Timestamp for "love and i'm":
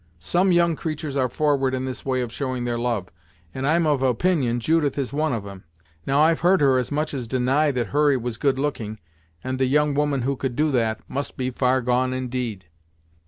2.79-3.85